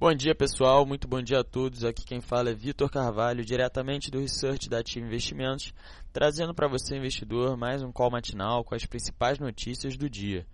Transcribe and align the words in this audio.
Bom 0.00 0.14
dia 0.14 0.32
pessoal, 0.32 0.86
muito 0.86 1.08
bom 1.08 1.20
dia 1.20 1.40
a 1.40 1.44
todos. 1.44 1.82
Aqui 1.82 2.04
quem 2.04 2.20
fala 2.20 2.50
é 2.50 2.54
Vitor 2.54 2.88
Carvalho, 2.88 3.44
diretamente 3.44 4.12
do 4.12 4.20
Research 4.20 4.68
da 4.68 4.78
Ativa 4.78 5.04
Investimentos, 5.04 5.74
trazendo 6.12 6.54
para 6.54 6.68
você, 6.68 6.96
investidor, 6.96 7.56
mais 7.56 7.82
um 7.82 7.90
call 7.90 8.08
matinal 8.08 8.62
com 8.62 8.76
as 8.76 8.86
principais 8.86 9.40
notícias 9.40 9.96
do 9.96 10.08
dia. 10.08 10.46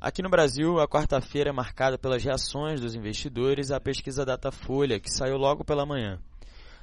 Aqui 0.00 0.22
no 0.22 0.30
Brasil, 0.30 0.80
a 0.80 0.88
quarta-feira 0.88 1.50
é 1.50 1.52
marcada 1.52 1.98
pelas 1.98 2.24
reações 2.24 2.80
dos 2.80 2.94
investidores 2.94 3.70
à 3.70 3.78
pesquisa 3.78 4.24
Datafolha, 4.24 4.98
que 4.98 5.10
saiu 5.10 5.36
logo 5.36 5.62
pela 5.62 5.84
manhã. 5.84 6.18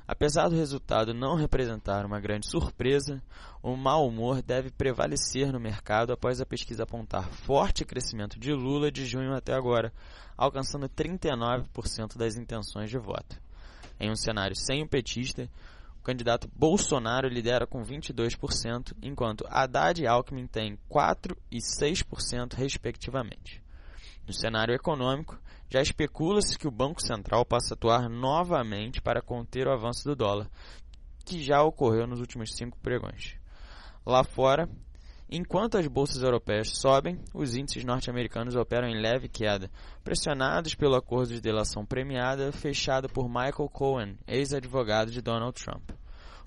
Apesar 0.06 0.50
do 0.50 0.56
resultado 0.56 1.14
não 1.14 1.36
representar 1.36 2.06
uma 2.06 2.20
grande 2.20 2.50
surpresa, 2.50 3.24
o 3.62 3.78
mau 3.78 4.06
humor 4.06 4.42
deve 4.42 4.70
prevalecer 4.70 5.52
no 5.54 5.60
mercado 5.60 6.12
após 6.12 6.42
a 6.42 6.46
pesquisa 6.46 6.84
apontar 6.84 7.30
forte 7.30 7.86
crescimento 7.86 8.38
de 8.38 8.52
Lula 8.52 8.92
de 8.92 9.06
junho 9.06 9.34
até 9.34 9.54
agora, 9.54 9.94
alcançando 10.36 10.90
39% 10.90 12.18
das 12.18 12.36
intenções 12.36 12.90
de 12.90 12.98
voto. 12.98 13.42
Em 13.98 14.12
um 14.12 14.16
cenário 14.16 14.56
sem 14.58 14.84
o 14.84 14.88
petista, 14.90 15.50
o 16.02 16.04
candidato 16.04 16.50
Bolsonaro 16.54 17.30
lidera 17.30 17.66
com 17.66 17.82
22%, 17.82 18.94
enquanto 19.02 19.48
Haddad 19.48 20.02
e 20.02 20.08
Alckmin 20.08 20.48
têm 20.48 20.78
4% 20.90 21.38
e 21.50 21.60
6%, 21.60 22.56
respectivamente. 22.56 23.63
No 24.26 24.34
cenário 24.34 24.74
econômico, 24.74 25.38
já 25.70 25.82
especula-se 25.82 26.58
que 26.58 26.68
o 26.68 26.72
Banco 26.72 27.02
Central 27.02 27.46
possa 27.46 27.74
atuar 27.74 28.10
novamente 28.10 29.02
para 29.02 29.22
conter 29.22 29.68
o 29.68 29.74
avanço 29.74 30.04
do 30.06 30.16
dólar, 30.16 30.50
que 31.26 31.42
já 31.42 31.62
ocorreu 31.64 32.06
nos 32.06 32.20
últimos 32.20 32.54
cinco 32.56 32.78
pregões. 32.80 33.36
Lá 34.06 34.24
fora, 34.24 34.70
enquanto 35.30 35.78
as 35.78 35.88
bolsas 35.88 36.22
europeias 36.22 36.78
sobem, 36.78 37.20
os 37.34 37.56
índices 37.56 37.84
norte-americanos 37.84 38.56
operam 38.56 38.88
em 38.88 39.02
leve 39.02 39.28
queda, 39.28 39.72
pressionados 40.04 40.76
pelo 40.76 40.96
acordo 40.96 41.34
de 41.34 41.42
delação 41.42 41.86
premiada 41.86 42.52
fechado 42.52 43.10
por 43.10 43.28
Michael 43.28 43.70
Cohen, 43.72 44.18
ex-advogado 44.28 45.12
de 45.12 45.22
Donald 45.22 45.54
Trump. 45.62 45.90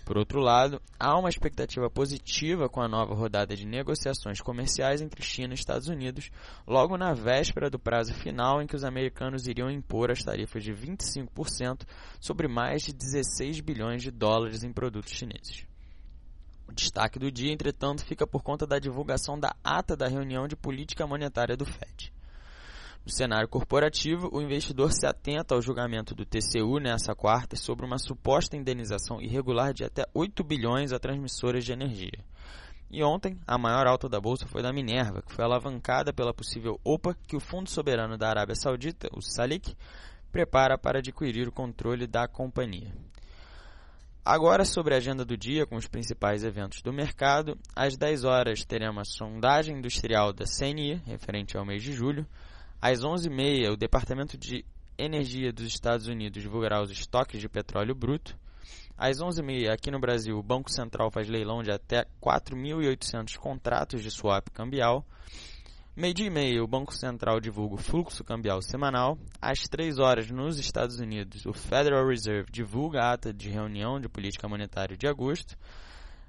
Por 0.07 0.17
outro 0.17 0.39
lado, 0.39 0.81
há 1.01 1.19
uma 1.19 1.29
expectativa 1.29 1.91
positiva 1.91 2.69
com 2.69 2.81
a 2.81 2.87
nova 2.87 3.13
rodada 3.13 3.57
de 3.57 3.67
negociações 3.67 4.41
comerciais 4.41 5.03
entre 5.03 5.21
China 5.21 5.53
e 5.53 5.57
Estados 5.57 5.89
Unidos, 5.89 6.31
logo 6.65 6.97
na 6.97 7.13
véspera 7.13 7.69
do 7.69 7.77
prazo 7.77 8.15
final 8.15 8.63
em 8.63 8.69
que 8.69 8.77
os 8.77 8.85
americanos 8.85 9.49
iriam 9.49 9.69
impor 9.69 10.13
as 10.13 10.23
tarifas 10.23 10.63
de 10.63 10.73
25% 10.73 11.81
sobre 12.21 12.47
mais 12.47 12.83
de 12.83 12.93
16 12.93 13.59
bilhões 13.59 14.01
de 14.01 14.13
dólares 14.13 14.63
em 14.63 14.73
produtos 14.73 15.11
chineses. 15.11 15.67
O 16.69 16.73
destaque 16.73 17.19
do 17.19 17.29
dia, 17.29 17.53
entretanto, 17.53 18.07
fica 18.07 18.29
por 18.29 18.45
conta 18.45 18.65
da 18.65 18.79
divulgação 18.79 19.37
da 19.37 19.57
ata 19.65 19.97
da 19.97 20.07
reunião 20.07 20.47
de 20.47 20.55
política 20.55 21.05
monetária 21.05 21.57
do 21.57 21.67
FED. 21.67 22.16
No 23.07 23.13
cenário 23.13 23.47
corporativo, 23.47 24.29
o 24.33 24.43
investidor 24.43 24.93
se 24.93 25.07
atenta 25.07 25.55
ao 25.55 25.63
julgamento 25.63 26.13
do 26.13 26.27
TCU 26.27 26.81
nessa 26.81 27.15
quarta 27.15 27.55
sobre 27.55 27.87
uma 27.87 27.99
suposta 27.99 28.57
indenização 28.57 29.23
irregular 29.23 29.73
de 29.73 29.85
até 29.85 30.05
8 30.13 30.43
bilhões 30.43 30.93
a 30.93 30.99
transmissoras 30.99 31.65
de 31.65 31.73
energia. 31.73 32.19
E 32.91 33.05
ontem, 33.05 33.39
a 33.47 33.57
maior 33.57 33.87
alta 33.87 34.09
da 34.09 34.21
bolsa 34.21 34.49
foi 34.49 34.61
da 34.61 34.73
Minerva, 34.73 35.23
que 35.23 35.33
foi 35.33 35.45
alavancada 35.45 36.13
pela 36.13 36.35
possível 36.35 36.81
OPA 36.83 37.17
que 37.29 37.37
o 37.37 37.41
Fundo 37.41 37.71
Soberano 37.71 38.19
da 38.19 38.29
Arábia 38.29 38.57
Saudita, 38.57 39.09
o 39.15 39.23
SALIC, 39.23 39.77
prepara 40.33 40.77
para 40.77 40.99
adquirir 40.99 41.47
o 41.47 41.53
controle 41.53 42.09
da 42.09 42.27
companhia. 42.27 42.93
Agora 44.25 44.65
sobre 44.65 44.95
a 44.95 44.97
agenda 44.97 45.25
do 45.25 45.37
dia 45.37 45.65
com 45.65 45.77
os 45.77 45.87
principais 45.87 46.43
eventos 46.43 46.83
do 46.83 46.93
mercado, 46.93 47.57
às 47.73 47.97
10 47.97 48.25
horas 48.25 48.65
teremos 48.65 49.03
a 49.03 49.17
sondagem 49.17 49.79
industrial 49.79 50.33
da 50.33 50.45
CNI, 50.45 51.01
referente 51.07 51.57
ao 51.57 51.65
mês 51.65 51.85
de 51.85 51.93
julho, 51.93 52.27
às 52.81 53.01
11h30, 53.01 53.73
o 53.73 53.77
Departamento 53.77 54.37
de 54.37 54.65
Energia 54.99 55.53
dos 55.53 55.67
Estados 55.67 56.07
Unidos 56.07 56.43
divulgará 56.43 56.81
os 56.81 56.91
estoques 56.91 57.41
de 57.41 57.49
petróleo 57.49 57.95
bruto. 57.95 58.39
Às 58.97 59.19
11h30, 59.19 59.71
aqui 59.71 59.91
no 59.91 60.01
Brasil, 60.01 60.39
o 60.39 60.43
Banco 60.43 60.71
Central 60.71 61.11
faz 61.11 61.29
leilão 61.29 61.63
de 61.63 61.71
até 61.71 62.07
4.800 62.21 63.37
contratos 63.37 64.03
de 64.03 64.11
swap 64.11 64.49
cambial. 64.51 65.07
Meio-dia 65.95 66.27
e 66.27 66.31
meia, 66.31 66.63
o 66.63 66.67
Banco 66.67 66.95
Central 66.95 67.41
divulga 67.41 67.75
o 67.77 67.79
fluxo 67.79 68.23
cambial 68.23 68.61
semanal. 68.61 69.19
Às 69.41 69.61
3 69.61 69.99
horas, 69.99 70.31
nos 70.31 70.59
Estados 70.59 70.99
Unidos, 70.99 71.47
o 71.47 71.55
Federal 71.55 72.07
Reserve 72.07 72.51
divulga 72.51 73.01
a 73.01 73.13
ata 73.13 73.33
de 73.33 73.49
reunião 73.49 73.99
de 73.99 74.09
política 74.09 74.47
monetária 74.47 74.97
de 74.97 75.07
agosto. 75.07 75.57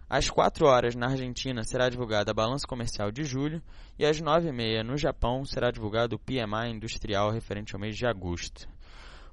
Às 0.09 0.29
4 0.29 0.65
horas, 0.65 0.95
na 0.95 1.07
Argentina, 1.07 1.63
será 1.65 1.89
divulgada 1.89 2.31
a 2.31 2.33
balança 2.33 2.65
comercial 2.65 3.11
de 3.11 3.25
julho 3.25 3.61
e 3.99 4.05
às 4.05 4.21
9h30, 4.21 4.81
no 4.81 4.97
Japão, 4.97 5.43
será 5.43 5.69
divulgado 5.69 6.15
o 6.15 6.19
PMI 6.19 6.71
industrial 6.71 7.29
referente 7.29 7.75
ao 7.75 7.81
mês 7.81 7.97
de 7.97 8.05
agosto. 8.05 8.69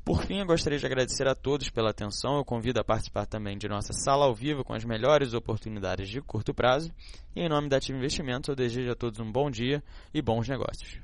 Por 0.05 0.23
fim, 0.23 0.41
eu 0.41 0.47
gostaria 0.47 0.79
de 0.79 0.85
agradecer 0.85 1.27
a 1.29 1.35
todos 1.35 1.71
pela 1.71 1.91
atenção. 1.91 2.37
Eu 2.37 2.45
convido 2.45 2.79
a 2.79 2.85
participar 2.85 3.25
também 3.25 3.57
de 3.57 3.69
nossa 3.69 3.93
sala 3.93 4.27
ao 4.27 4.35
vivo 4.35 4.65
com 4.65 4.75
as 4.75 4.85
melhores 4.85 5.33
oportunidades 5.33 6.11
de 6.11 6.21
curto 6.21 6.53
prazo. 6.53 6.93
E 7.35 7.41
em 7.41 7.49
nome 7.49 7.69
da 7.69 7.79
Ativa 7.79 7.97
Investimentos, 7.97 8.49
eu 8.49 8.57
desejo 8.57 8.91
a 8.91 8.97
todos 8.97 9.21
um 9.21 9.33
bom 9.33 9.51
dia 9.51 9.83
e 10.13 10.21
bons 10.21 10.47
negócios. 10.47 10.99